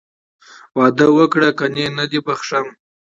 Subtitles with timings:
[0.77, 2.67] واده وکړه که نه نه دې بښم.